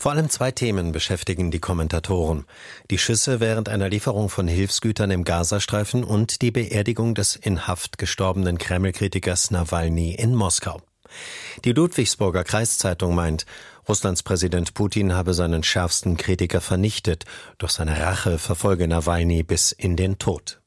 Vor 0.00 0.12
allem 0.12 0.30
zwei 0.30 0.50
Themen 0.50 0.92
beschäftigen 0.92 1.50
die 1.50 1.58
Kommentatoren. 1.58 2.46
Die 2.90 2.96
Schüsse 2.96 3.38
während 3.38 3.68
einer 3.68 3.90
Lieferung 3.90 4.30
von 4.30 4.48
Hilfsgütern 4.48 5.10
im 5.10 5.24
Gazastreifen 5.24 6.04
und 6.04 6.40
die 6.40 6.50
Beerdigung 6.50 7.14
des 7.14 7.36
in 7.36 7.66
Haft 7.66 7.98
gestorbenen 7.98 8.56
Kreml-Kritikers 8.56 9.50
Nawalny 9.50 10.14
in 10.14 10.34
Moskau. 10.34 10.80
Die 11.66 11.72
Ludwigsburger 11.72 12.44
Kreiszeitung 12.44 13.14
meint, 13.14 13.44
Russlands 13.90 14.22
Präsident 14.22 14.72
Putin 14.72 15.12
habe 15.12 15.34
seinen 15.34 15.62
schärfsten 15.62 16.16
Kritiker 16.16 16.62
vernichtet, 16.62 17.26
durch 17.58 17.72
seine 17.72 18.00
Rache 18.00 18.38
verfolge 18.38 18.88
Nawalny 18.88 19.42
bis 19.42 19.70
in 19.70 19.96
den 19.96 20.16
Tod. 20.16 20.59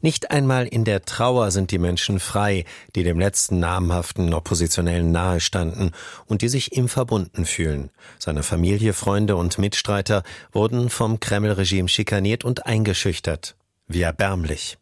Nicht 0.00 0.30
einmal 0.30 0.66
in 0.66 0.84
der 0.84 1.02
Trauer 1.04 1.50
sind 1.50 1.70
die 1.70 1.78
Menschen 1.78 2.20
frei, 2.20 2.64
die 2.94 3.02
dem 3.02 3.18
letzten 3.18 3.58
namhaften 3.58 4.34
Oppositionellen 4.34 5.12
nahestanden 5.12 5.92
und 6.26 6.42
die 6.42 6.48
sich 6.48 6.76
ihm 6.76 6.88
verbunden 6.88 7.44
fühlen. 7.44 7.90
Seine 8.18 8.42
Familie, 8.42 8.92
Freunde 8.92 9.36
und 9.36 9.58
Mitstreiter 9.58 10.22
wurden 10.52 10.90
vom 10.90 11.20
Kreml-Regime 11.20 11.88
schikaniert 11.88 12.44
und 12.44 12.66
eingeschüchtert. 12.66 13.56
Wie 13.88 14.02
erbärmlich. 14.02 14.78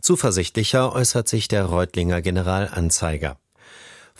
Zuversichtlicher 0.00 0.94
äußert 0.94 1.28
sich 1.28 1.48
der 1.48 1.64
Reutlinger 1.64 2.22
Generalanzeiger. 2.22 3.36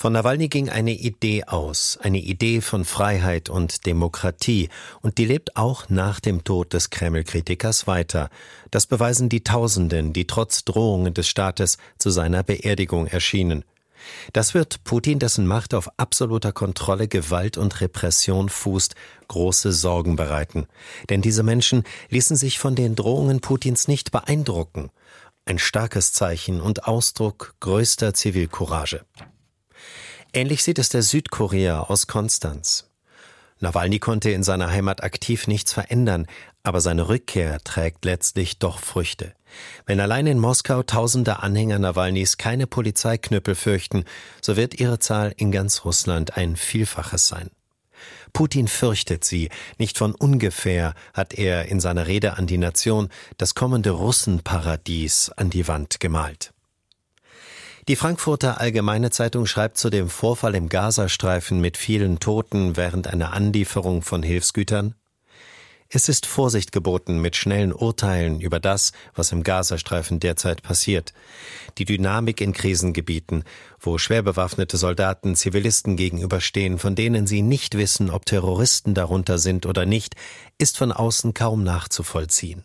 Von 0.02 0.14
Nawalny 0.14 0.48
ging 0.48 0.70
eine 0.70 0.94
Idee 0.94 1.44
aus, 1.44 1.98
eine 2.00 2.20
Idee 2.20 2.62
von 2.62 2.86
Freiheit 2.86 3.50
und 3.50 3.84
Demokratie, 3.84 4.70
und 5.02 5.18
die 5.18 5.26
lebt 5.26 5.58
auch 5.58 5.90
nach 5.90 6.20
dem 6.20 6.42
Tod 6.42 6.72
des 6.72 6.88
Kreml-Kritikers 6.88 7.86
weiter. 7.86 8.30
Das 8.70 8.86
beweisen 8.86 9.28
die 9.28 9.44
Tausenden, 9.44 10.14
die 10.14 10.26
trotz 10.26 10.64
Drohungen 10.64 11.12
des 11.12 11.28
Staates 11.28 11.76
zu 11.98 12.08
seiner 12.08 12.42
Beerdigung 12.42 13.08
erschienen. 13.08 13.62
Das 14.32 14.54
wird 14.54 14.84
Putin, 14.84 15.18
dessen 15.18 15.46
Macht 15.46 15.74
auf 15.74 15.90
absoluter 15.98 16.52
Kontrolle, 16.52 17.06
Gewalt 17.06 17.58
und 17.58 17.82
Repression 17.82 18.48
fußt, 18.48 18.94
große 19.28 19.70
Sorgen 19.70 20.16
bereiten. 20.16 20.66
Denn 21.10 21.20
diese 21.20 21.42
Menschen 21.42 21.84
ließen 22.08 22.36
sich 22.36 22.58
von 22.58 22.74
den 22.74 22.96
Drohungen 22.96 23.40
Putins 23.42 23.86
nicht 23.86 24.12
beeindrucken. 24.12 24.88
Ein 25.44 25.58
starkes 25.58 26.14
Zeichen 26.14 26.62
und 26.62 26.86
Ausdruck 26.86 27.54
größter 27.60 28.14
Zivilcourage. 28.14 29.04
Ähnlich 30.32 30.62
sieht 30.62 30.78
es 30.78 30.88
der 30.88 31.02
Südkorea 31.02 31.80
aus 31.80 32.06
Konstanz. 32.06 32.88
Nawalny 33.58 33.98
konnte 33.98 34.30
in 34.30 34.42
seiner 34.42 34.70
Heimat 34.70 35.02
aktiv 35.02 35.46
nichts 35.46 35.72
verändern, 35.72 36.26
aber 36.62 36.80
seine 36.80 37.08
Rückkehr 37.08 37.60
trägt 37.62 38.04
letztlich 38.04 38.58
doch 38.58 38.78
Früchte. 38.78 39.34
Wenn 39.86 40.00
allein 40.00 40.26
in 40.26 40.38
Moskau 40.38 40.82
tausende 40.82 41.40
Anhänger 41.40 41.78
Nawalnys 41.78 42.38
keine 42.38 42.66
Polizeiknüppel 42.66 43.54
fürchten, 43.54 44.04
so 44.40 44.56
wird 44.56 44.78
ihre 44.78 44.98
Zahl 44.98 45.34
in 45.36 45.50
ganz 45.52 45.84
Russland 45.84 46.36
ein 46.36 46.56
Vielfaches 46.56 47.28
sein. 47.28 47.50
Putin 48.32 48.68
fürchtet 48.68 49.24
sie. 49.24 49.50
Nicht 49.78 49.98
von 49.98 50.14
ungefähr 50.14 50.94
hat 51.12 51.34
er 51.34 51.66
in 51.66 51.80
seiner 51.80 52.06
Rede 52.06 52.38
an 52.38 52.46
die 52.46 52.58
Nation 52.58 53.08
das 53.36 53.54
kommende 53.54 53.90
Russenparadies 53.90 55.30
an 55.36 55.50
die 55.50 55.66
Wand 55.68 56.00
gemalt. 56.00 56.52
Die 57.90 57.96
Frankfurter 57.96 58.60
Allgemeine 58.60 59.10
Zeitung 59.10 59.46
schreibt 59.46 59.76
zu 59.76 59.90
dem 59.90 60.08
Vorfall 60.08 60.54
im 60.54 60.68
Gazastreifen 60.68 61.60
mit 61.60 61.76
vielen 61.76 62.20
Toten 62.20 62.76
während 62.76 63.08
einer 63.08 63.32
Anlieferung 63.32 64.02
von 64.02 64.22
Hilfsgütern 64.22 64.94
es 65.92 66.08
ist 66.08 66.24
Vorsicht 66.24 66.70
geboten 66.70 67.20
mit 67.20 67.34
schnellen 67.34 67.72
Urteilen 67.72 68.40
über 68.40 68.60
das, 68.60 68.92
was 69.16 69.32
im 69.32 69.42
Gazastreifen 69.42 70.20
derzeit 70.20 70.62
passiert. 70.62 71.12
Die 71.78 71.84
Dynamik 71.84 72.40
in 72.40 72.52
Krisengebieten, 72.52 73.42
wo 73.80 73.98
schwer 73.98 74.22
bewaffnete 74.22 74.76
Soldaten 74.76 75.34
Zivilisten 75.34 75.96
gegenüberstehen, 75.96 76.78
von 76.78 76.94
denen 76.94 77.26
sie 77.26 77.42
nicht 77.42 77.76
wissen, 77.76 78.08
ob 78.08 78.24
Terroristen 78.24 78.94
darunter 78.94 79.38
sind 79.38 79.66
oder 79.66 79.84
nicht, 79.84 80.14
ist 80.58 80.78
von 80.78 80.92
außen 80.92 81.34
kaum 81.34 81.64
nachzuvollziehen. 81.64 82.62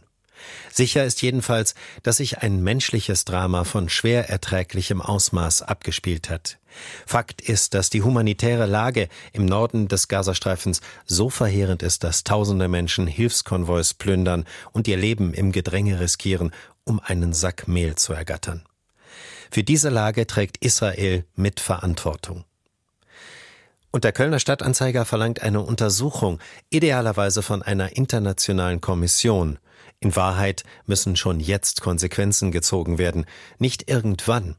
Sicher 0.72 1.05
ist 1.05 1.22
jedenfalls, 1.22 1.75
dass 2.03 2.17
sich 2.17 2.39
ein 2.39 2.61
menschliches 2.61 3.25
Drama 3.25 3.63
von 3.63 3.90
schwer 3.90 4.29
erträglichem 4.29 5.01
Ausmaß 5.01 5.62
abgespielt 5.62 6.29
hat. 6.29 6.57
Fakt 7.06 7.41
ist, 7.41 7.73
dass 7.73 7.90
die 7.90 8.01
humanitäre 8.01 8.66
Lage 8.66 9.07
im 9.31 9.45
Norden 9.45 9.88
des 9.88 10.07
Gazastreifens 10.07 10.81
so 11.06 11.29
verheerend 11.29 11.84
ist, 11.84 12.03
dass 12.03 12.24
tausende 12.24 12.68
Menschen 12.68 13.07
Hilfskonvois 13.07 13.94
plündern 13.97 14.45
und 14.72 14.88
ihr 14.88 14.97
Leben 14.97 15.34
im 15.34 15.51
Gedränge 15.51 16.00
riskieren, 16.00 16.51
um 16.84 17.00
einen 17.00 17.34
Sack 17.34 17.68
Mehl 17.68 17.95
zu 17.95 18.13
ergattern. 18.13 18.63
Für 19.51 19.63
diese 19.63 19.90
Lage 19.90 20.28
trägt 20.28 20.57
Israel 20.57 21.24
mit 21.35 21.59
Verantwortung. 21.59 22.44
Und 23.91 24.03
der 24.03 24.12
Kölner 24.12 24.40
Stadtanzeiger 24.40 25.06
verlangt 25.06 25.41
eine 25.41 25.62
Untersuchung, 25.62 26.40
idealerweise 26.69 27.41
von 27.41 27.62
einer 27.62 27.95
internationalen 27.95 28.81
Kommission. 28.81 29.57
In 30.00 30.16
Wahrheit 30.16 30.63
müssen 30.86 31.16
schon 31.16 31.40
jetzt 31.40 31.81
Konsequenzen 31.81 32.52
gezogen 32.52 32.97
werden, 32.97 33.25
nicht 33.59 33.90
irgendwann. 33.90 34.56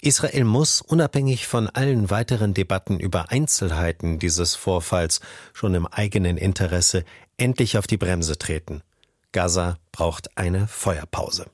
Israel 0.00 0.44
muss, 0.44 0.80
unabhängig 0.80 1.46
von 1.46 1.68
allen 1.68 2.10
weiteren 2.10 2.54
Debatten 2.54 2.98
über 2.98 3.30
Einzelheiten 3.30 4.18
dieses 4.18 4.54
Vorfalls, 4.54 5.20
schon 5.52 5.74
im 5.74 5.86
eigenen 5.86 6.36
Interesse 6.36 7.04
endlich 7.36 7.76
auf 7.76 7.86
die 7.86 7.96
Bremse 7.96 8.38
treten. 8.38 8.82
Gaza 9.32 9.78
braucht 9.92 10.36
eine 10.38 10.66
Feuerpause. 10.68 11.46